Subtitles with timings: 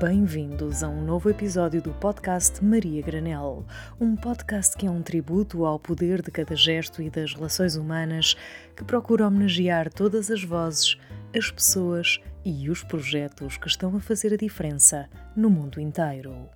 [0.00, 3.66] Bem-vindos a um novo episódio do podcast Maria Granel,
[4.00, 8.34] um podcast que é um tributo ao poder de cada gesto e das relações humanas,
[8.74, 10.96] que procura homenagear todas as vozes,
[11.36, 15.06] as pessoas e os projetos que estão a fazer a diferença
[15.36, 16.48] no mundo inteiro.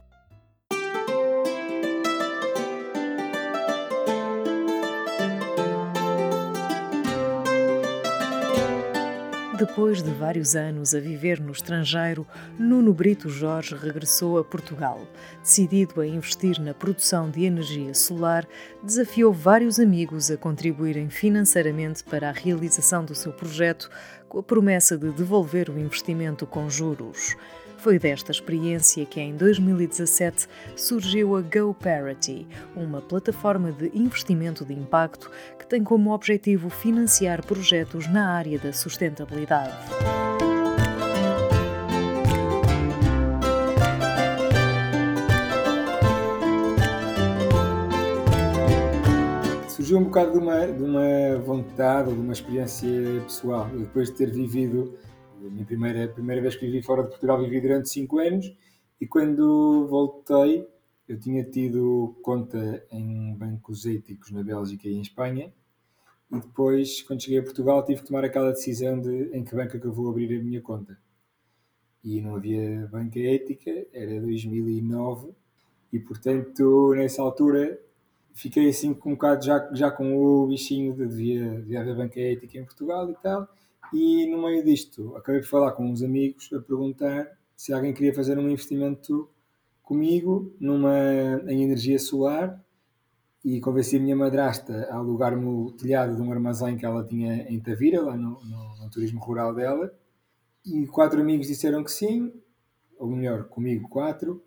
[9.56, 12.26] Depois de vários anos a viver no estrangeiro,
[12.58, 15.06] Nuno Brito Jorge regressou a Portugal.
[15.40, 18.48] Decidido a investir na produção de energia solar,
[18.82, 23.88] desafiou vários amigos a contribuírem financeiramente para a realização do seu projeto,
[24.38, 27.36] a promessa de devolver o investimento com juros.
[27.76, 35.30] Foi desta experiência que em 2017 surgiu a GoParity, uma plataforma de investimento de impacto
[35.58, 39.76] que tem como objetivo financiar projetos na área da sustentabilidade.
[49.94, 52.88] Surgiu um bocado de uma, de uma vontade, de uma experiência
[53.22, 53.68] pessoal.
[53.68, 54.98] Depois de ter vivido
[55.40, 58.56] a minha primeira, primeira vez que vivi fora de Portugal, vivi durante 5 anos
[59.00, 60.66] e quando voltei,
[61.06, 65.52] eu tinha tido conta em bancos éticos na Bélgica e em Espanha.
[66.32, 69.78] E depois, quando cheguei a Portugal, tive que tomar aquela decisão de em que banca
[69.78, 70.98] que eu vou abrir a minha conta.
[72.02, 75.32] E não havia banca ética, era 2009,
[75.92, 77.78] e portanto, nessa altura,
[78.34, 82.58] fiquei assim um bocado já, já com o bichinho de devia, devia haver banca ética
[82.58, 83.48] em Portugal e tal.
[83.92, 87.26] E no meio disto, acabei por falar com uns amigos a perguntar
[87.56, 89.30] se alguém queria fazer um investimento
[89.82, 92.60] comigo numa, em energia solar
[93.44, 97.46] e convenci a minha madrasta a alugar-me o telhado de um armazém que ela tinha
[97.48, 99.92] em Tavira, lá no, no, no, turismo rural dela.
[100.64, 102.32] E quatro amigos disseram que sim,
[102.98, 104.42] ou melhor, comigo quatro.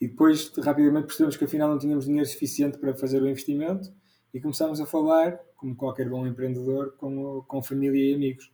[0.00, 3.92] E depois rapidamente percebemos que afinal não tínhamos dinheiro suficiente para fazer o investimento
[4.32, 8.50] e começámos a falar, como qualquer bom empreendedor, com, com família e amigos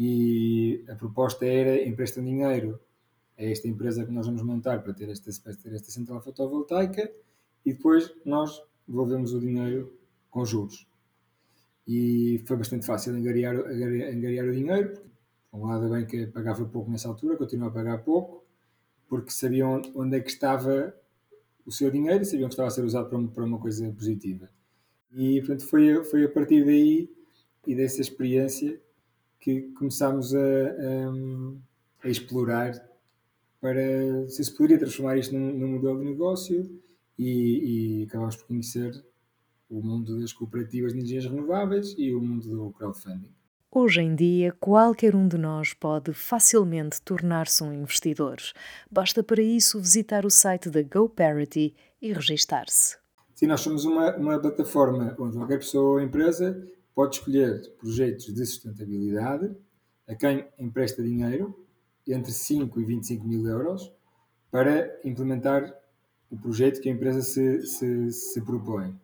[0.00, 2.78] e a proposta era empresta dinheiro
[3.36, 7.10] a esta empresa que nós vamos montar para ter esta, para ter esta central fotovoltaica
[7.66, 9.92] e depois nós devolvemos o dinheiro
[10.30, 10.86] com juros.
[11.84, 15.08] E foi bastante fácil angariar, angariar o dinheiro, porque,
[15.50, 18.44] por um lado, a banca pagava pouco nessa altura, continua a pagar pouco,
[19.08, 20.94] porque sabiam onde é que estava
[21.66, 24.48] o seu dinheiro e sabiam que estava a ser usado para para uma coisa positiva.
[25.12, 27.10] E, portanto, foi, foi a partir daí
[27.66, 28.80] e dessa experiência
[29.40, 32.72] que começámos a, a, a, explorar
[33.60, 36.80] para se se poderia transformar isto num, num modelo de negócio
[37.18, 39.04] e, e acabámos por conhecer
[39.68, 43.37] o mundo das cooperativas de energias renováveis e o mundo do crowdfunding.
[43.70, 48.38] Hoje em dia, qualquer um de nós pode facilmente tornar-se um investidor.
[48.90, 52.96] Basta para isso visitar o site da GoParity e registar-se.
[53.34, 58.46] Sim, nós somos uma, uma plataforma onde qualquer pessoa ou empresa pode escolher projetos de
[58.46, 59.54] sustentabilidade
[60.08, 61.54] a quem empresta dinheiro
[62.06, 63.92] entre 5 e 25 mil euros
[64.50, 65.78] para implementar
[66.30, 68.98] o projeto que a empresa se, se, se propõe.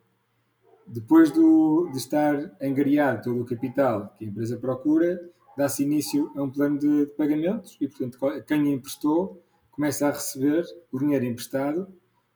[0.87, 5.21] Depois do, de estar angariado todo o capital que a empresa procura,
[5.57, 10.65] dá-se início a um plano de, de pagamentos e, portanto, quem emprestou começa a receber
[10.93, 11.89] o dinheiro emprestado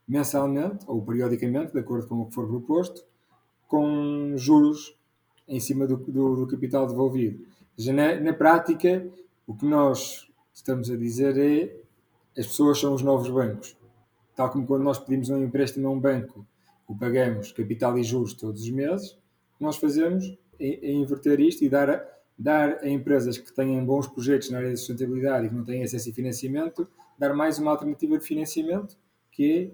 [0.07, 3.05] mensalmente ou periodicamente, de acordo com o que for proposto,
[3.67, 4.99] com juros
[5.47, 7.45] em cima do, do, do capital devolvido.
[7.77, 9.07] Seja, na, na, prática,
[9.47, 11.77] o que nós estamos a dizer é
[12.41, 13.77] as pessoas são os novos bancos.
[14.35, 16.47] Tal como quando nós pedimos um empréstimo a um banco,
[16.89, 19.17] o pagamos capital e juros todos os meses,
[19.61, 24.51] nós fazemos é, inverter isto e dar a, dar a empresas que têm bons projetos
[24.51, 26.89] na área da sustentabilidade e que não têm acesso a financiamento,
[27.19, 28.97] dar mais uma alternativa de financiamento,
[29.31, 29.71] que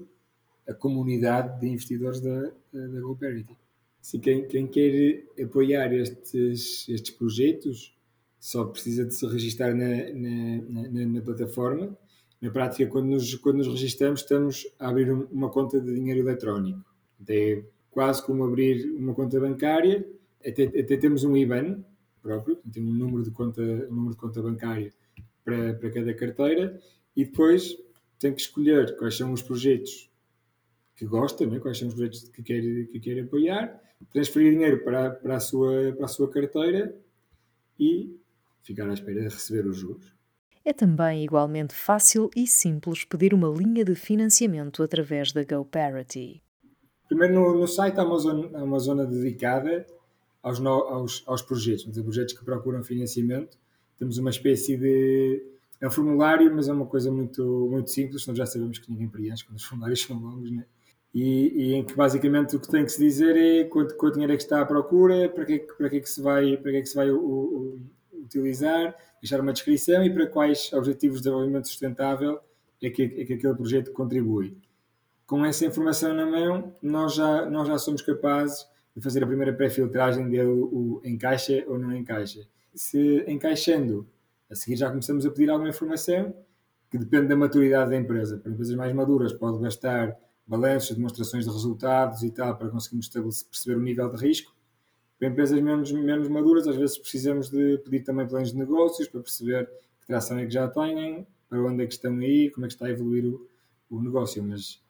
[0.66, 3.56] é a comunidade de investidores da, da, GoParity.
[4.00, 7.96] Se quem, quem quer apoiar estes, estes projetos
[8.40, 11.96] só precisa de se registrar na, na, na, na plataforma.
[12.40, 16.93] Na prática, quando nos, quando nos registramos, estamos a abrir uma conta de dinheiro eletrónico.
[17.28, 20.06] É quase como abrir uma conta bancária,
[20.44, 21.84] até, até temos um IBAN
[22.20, 24.92] próprio, tem um número de conta, um número de conta bancária
[25.44, 26.80] para, para cada carteira
[27.14, 27.76] e depois
[28.18, 30.10] tem que escolher quais são os projetos
[30.96, 31.60] que gosta, né?
[31.60, 33.80] quais são os projetos que quer, que quer apoiar,
[34.12, 36.96] transferir dinheiro para, para, a sua, para a sua carteira
[37.78, 38.18] e
[38.62, 40.14] ficar à espera de receber os juros.
[40.64, 46.43] É também igualmente fácil e simples pedir uma linha de financiamento através da GoParity.
[47.14, 49.86] Primeiro, no, no site há uma zona, uma zona dedicada
[50.42, 53.56] aos, no, aos, aos projetos, aos projetos que procuram financiamento.
[53.96, 55.40] Temos uma espécie de
[55.80, 59.08] é um formulário, mas é uma coisa muito, muito simples, nós já sabemos que ninguém
[59.08, 60.64] preenche quando os formulários são longos, né?
[61.14, 64.32] E, e, em que basicamente o que tem que se dizer é quanto, quanto dinheiro
[64.32, 66.78] é que está à procura, para que, para que, é que se vai, para que,
[66.78, 67.80] é que se vai o, o,
[68.24, 72.40] utilizar, deixar uma descrição e para quais objetivos de desenvolvimento sustentável
[72.82, 74.56] é que, é que aquele projeto contribui.
[75.26, 79.52] Com essa informação na mão, nós já, nós já somos capazes de fazer a primeira
[79.52, 82.46] pré-filtragem dele, o encaixa ou não encaixa.
[82.74, 84.06] Se encaixando,
[84.50, 86.34] a seguir já começamos a pedir alguma informação
[86.90, 88.38] que depende da maturidade da empresa.
[88.38, 90.16] Para empresas mais maduras, pode gastar
[90.46, 93.08] balanços, demonstrações de resultados e tal, para conseguirmos
[93.44, 94.54] perceber o nível de risco.
[95.18, 99.20] Para empresas menos, menos maduras, às vezes precisamos de pedir também planos de negócios para
[99.22, 99.66] perceber
[100.00, 102.74] que tração é que já têm, para onde é que estão aí, como é que
[102.74, 103.48] está a evoluir o,
[103.88, 104.42] o negócio.
[104.42, 104.83] Mas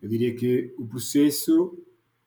[0.00, 1.76] eu diria que o processo,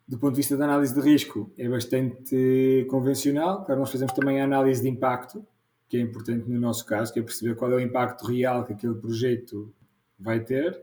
[0.07, 3.63] do ponto de vista da análise de risco, é bastante convencional.
[3.65, 5.45] Claro, nós fazemos também a análise de impacto,
[5.87, 8.73] que é importante no nosso caso, que é perceber qual é o impacto real que
[8.73, 9.73] aquele projeto
[10.19, 10.81] vai ter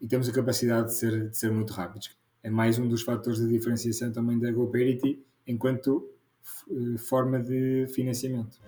[0.00, 2.16] e temos a capacidade de ser, de ser muito rápidos.
[2.42, 6.08] É mais um dos fatores de diferenciação também da GoParity enquanto
[6.70, 8.60] eh, forma de financiamento.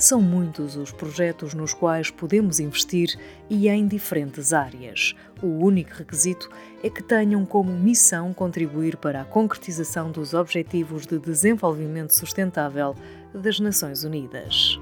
[0.00, 3.18] São muitos os projetos nos quais podemos investir
[3.50, 5.14] e em diferentes áreas.
[5.42, 6.48] O único requisito
[6.82, 12.96] é que tenham como missão contribuir para a concretização dos Objetivos de Desenvolvimento Sustentável
[13.34, 14.80] das Nações Unidas.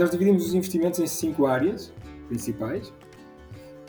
[0.00, 1.92] Nós dividimos os investimentos em cinco áreas
[2.26, 2.92] principais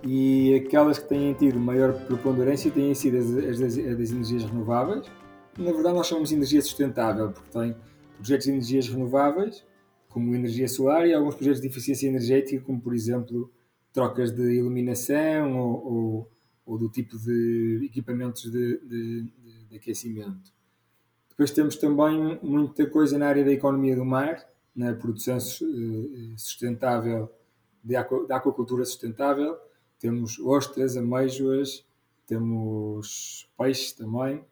[0.04, 5.06] e aquelas que têm tido maior preponderância têm sido as, as, as das energias renováveis.
[5.58, 7.76] Na verdade, nós chamamos de energia sustentável, porque tem
[8.18, 9.64] projetos de energias renováveis,
[10.10, 13.52] como energia solar, e alguns projetos de eficiência energética, como por exemplo
[13.94, 16.32] trocas de iluminação ou, ou,
[16.66, 19.32] ou do tipo de equipamentos de, de,
[19.70, 20.52] de aquecimento.
[21.30, 24.46] Depois temos também muita coisa na área da economia do mar,
[24.76, 27.30] na produção eh, sustentável,
[27.84, 29.58] de aquacultura sustentável.
[30.00, 31.86] Temos ostras, ameijoas,
[32.26, 34.44] temos peixes também.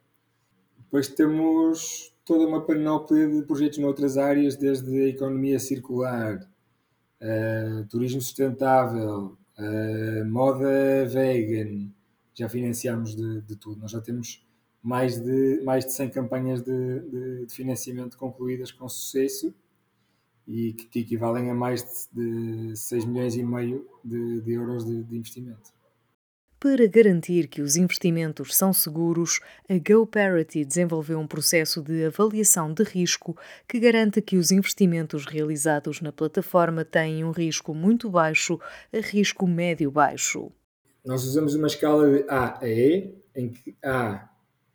[0.78, 6.36] Depois temos toda uma panóplia de projetos noutras áreas, desde a economia circular,
[7.20, 11.90] uh, turismo sustentável, uh, moda vegan.
[12.34, 13.80] Já financiamos de, de, tudo.
[13.80, 14.46] Nós já temos
[14.82, 19.54] mais de, mais de 100 campanhas de, de, de financiamento concluídas com sucesso
[20.50, 25.04] e que, equivalem a mais de, de 6 milhões e meio de, de euros de,
[25.04, 25.70] de investimento.
[26.58, 32.82] Para garantir que os investimentos são seguros, a GoParity desenvolveu um processo de avaliação de
[32.82, 33.34] risco
[33.66, 38.60] que garante que os investimentos realizados na plataforma têm um risco muito baixo
[38.92, 40.52] a risco médio-baixo.
[41.02, 44.28] Nós usamos uma escala de A a E, em que A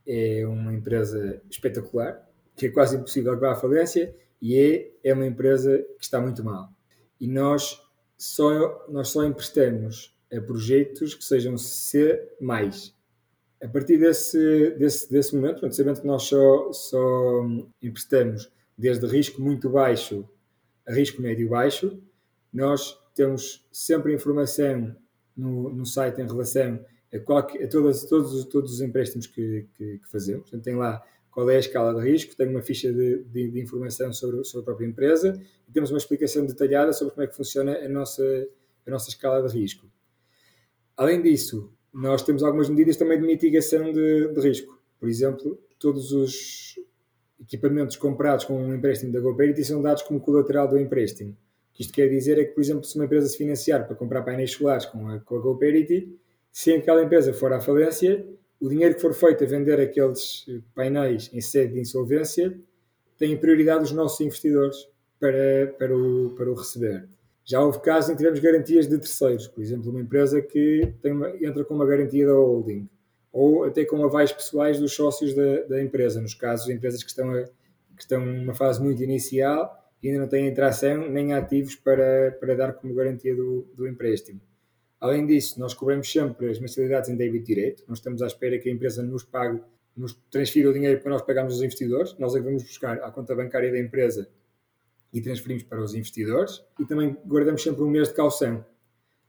[0.08, 5.14] é uma empresa espetacular, que é quase impossível que vá à falência, e é, é
[5.14, 6.70] uma empresa que está muito mal.
[7.20, 7.82] E nós
[8.18, 12.28] só, nós só emprestamos a projetos que sejam C+.
[13.62, 17.46] A partir desse, desse, desse momento, sabendo que nós só, só
[17.82, 20.28] emprestamos desde risco muito baixo
[20.88, 22.00] a risco médio baixo,
[22.54, 24.96] nós temos sempre informação
[25.36, 26.80] no, no site em relação
[27.14, 30.44] a, qualquer, a todas, todos, todos os empréstimos que, que, que fazemos.
[30.44, 31.04] Portanto, tem lá
[31.36, 34.62] qual é a escala de risco, tenho uma ficha de, de, de informação sobre, sobre,
[34.62, 35.38] a própria empresa
[35.68, 38.24] e temos uma explicação detalhada sobre como é que funciona a nossa,
[38.88, 39.86] a nossa escala de risco.
[40.96, 44.82] Além disso, nós temos algumas medidas também de mitigação de, de risco.
[44.98, 46.80] Por exemplo, todos os
[47.38, 51.32] equipamentos comprados com um empréstimo da GoParity são dados como colateral do empréstimo.
[51.32, 53.96] O que isto quer dizer é que, por exemplo, se uma empresa se financiar para
[53.98, 56.18] comprar painéis solares com a, com a GoParity,
[56.50, 58.26] se aquela empresa for à falência,
[58.60, 62.58] o dinheiro que for feito a vender aqueles painéis em sede de insolvência
[63.18, 64.78] tem prioridade os nossos investidores
[65.20, 67.08] para, para, o, para o receber.
[67.44, 71.30] Já houve casos em que tivemos garantias de terceiros, por exemplo, uma empresa que uma,
[71.42, 72.90] entra com uma garantia da holding,
[73.32, 77.10] ou até com avais pessoais dos sócios da, da empresa, nos casos de empresas que
[77.10, 81.76] estão, a, que estão numa fase muito inicial e ainda não têm tração nem ativos
[81.76, 84.42] para, para dar como garantia do, do empréstimo.
[85.00, 87.84] Além disso, nós cobramos sempre as mensalidades em débito direto.
[87.88, 89.62] Nós estamos à espera que a empresa nos pague,
[89.96, 92.16] nos transfira o dinheiro para nós pagarmos aos investidores.
[92.18, 94.30] Nós é que vamos buscar a conta bancária da empresa
[95.14, 96.64] e transferimos para os investidores.
[96.80, 98.66] E também guardamos sempre um mês de caução.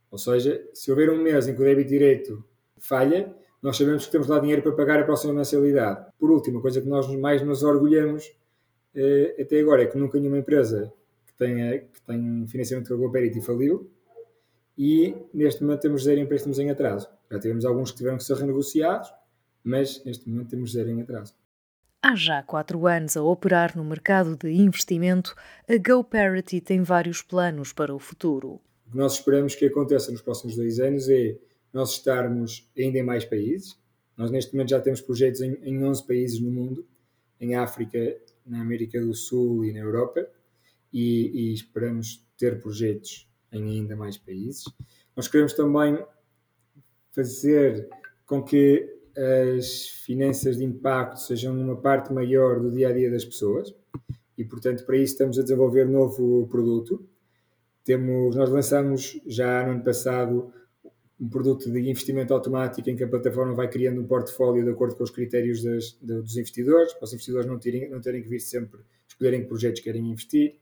[0.09, 2.43] Ou seja, se houver um mês em que o débito direto
[2.77, 6.05] falha, nós sabemos que temos lá dinheiro para pagar a próxima mensalidade.
[6.17, 8.31] Por último, a coisa que nós mais nos orgulhamos
[8.95, 10.91] eh, até agora é que nunca nenhuma empresa
[11.37, 11.55] tem,
[11.91, 13.91] que tem financiamento com a GoParity faliu
[14.77, 17.09] e neste momento temos zero empréstimos em atraso.
[17.31, 19.11] Já tivemos alguns que tiveram que ser renegociados,
[19.63, 21.33] mas neste momento temos zero em atraso.
[22.01, 25.35] Há já quatro anos a operar no mercado de investimento,
[25.67, 28.61] a GoParity tem vários planos para o futuro.
[28.87, 31.37] O que nós esperamos que aconteça nos próximos dois anos é
[31.73, 33.77] nós estarmos ainda em mais países.
[34.15, 36.87] Nós neste momento já temos projetos em, em 11 países no mundo,
[37.41, 37.99] em África,
[38.45, 40.25] na América do Sul e na Europa,
[40.93, 44.65] e, e esperamos ter projetos em ainda mais países.
[45.15, 45.97] Nós queremos também
[47.11, 47.89] fazer
[48.25, 53.25] com que as finanças de impacto sejam uma parte maior do dia a dia das
[53.25, 53.73] pessoas
[54.37, 57.03] e, portanto, para isso estamos a desenvolver novo produto.
[57.83, 60.53] Temos, nós lançamos já no ano passado
[61.19, 64.95] um produto de investimento automático em que a plataforma vai criando um portfólio de acordo
[64.95, 68.29] com os critérios das, de, dos investidores, para os investidores não terem, não terem que
[68.29, 70.59] vir sempre escolherem que projetos querem investir.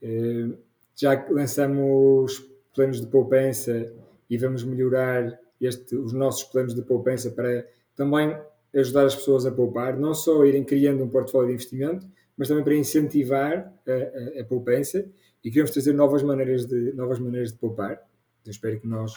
[0.00, 0.56] Eh,
[0.96, 2.44] já lançamos
[2.74, 3.92] planos de poupança
[4.28, 8.36] e vamos melhorar este, os nossos planos de poupança para também
[8.74, 12.06] ajudar as pessoas a poupar, não só irem criando um portfólio de investimento,
[12.36, 15.04] mas também para incentivar a, a, a poupança
[15.44, 18.00] e queremos trazer novas maneiras de, novas maneiras de poupar.
[18.46, 19.14] Espero que nós,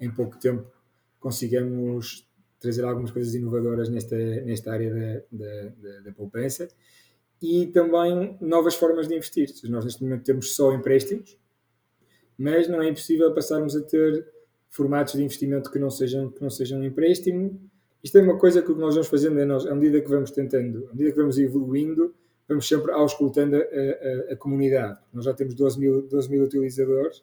[0.00, 0.66] em pouco tempo,
[1.20, 2.28] consigamos
[2.58, 6.68] trazer algumas coisas inovadoras nesta, nesta área da, da, da, da poupança
[7.42, 9.48] e também novas formas de investir.
[9.64, 11.38] Nós, neste momento, temos só empréstimos,
[12.38, 14.26] mas não é impossível passarmos a ter
[14.68, 17.60] formatos de investimento que não sejam, que não sejam empréstimo.
[18.02, 20.88] Isto é uma coisa que nós vamos fazendo é nós, à medida que vamos tentando,
[20.88, 22.14] à medida que vamos evoluindo,
[22.48, 25.00] vamos sempre auscultando a, a, a comunidade.
[25.12, 27.22] Nós já temos 12 mil, 12 mil utilizadores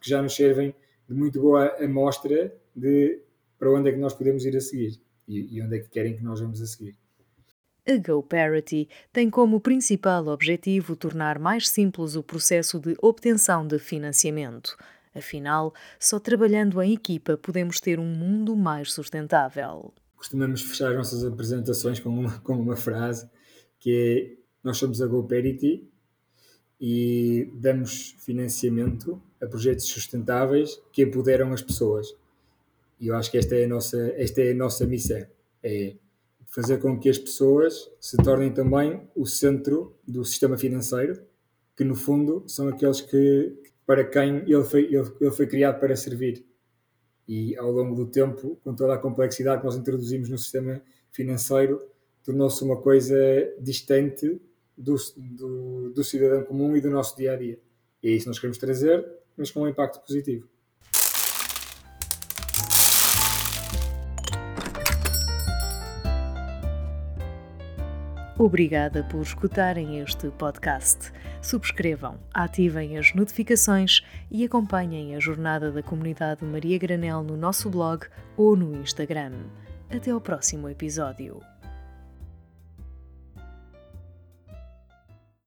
[0.00, 0.74] que já nos servem
[1.08, 3.20] de muito boa amostra de
[3.58, 6.16] para onde é que nós podemos ir a seguir e, e onde é que querem
[6.16, 6.96] que nós vamos a seguir.
[7.86, 14.76] A GoParity tem como principal objetivo tornar mais simples o processo de obtenção de financiamento.
[15.14, 19.92] Afinal, só trabalhando em equipa podemos ter um mundo mais sustentável.
[20.14, 23.28] Costumamos fechar as nossas apresentações com uma, com uma frase
[23.78, 25.88] que é: Nós somos a GoParity
[26.80, 32.14] e damos financiamento a projetos sustentáveis que empoderam as pessoas.
[33.00, 35.26] E eu acho que esta é a nossa, esta é a nossa missão:
[35.62, 35.96] é
[36.50, 41.22] fazer com que as pessoas se tornem também o centro do sistema financeiro,
[41.76, 45.94] que no fundo são aqueles que, para quem ele foi, ele, ele foi criado para
[45.96, 46.44] servir.
[47.26, 51.80] E ao longo do tempo, com toda a complexidade que nós introduzimos no sistema financeiro,
[52.24, 53.16] tornou-se uma coisa
[53.60, 54.40] distante
[54.76, 57.60] do, do, do, cidadão comum e do nosso dia a dia.
[58.02, 60.48] E é isso que nós queremos trazer, mas com um impacto positivo.
[68.40, 71.12] Obrigada por escutarem este podcast.
[71.42, 78.06] Subscrevam, ativem as notificações e acompanhem a jornada da comunidade Maria Granel no nosso blog
[78.38, 79.34] ou no Instagram.
[79.94, 81.42] Até ao próximo episódio.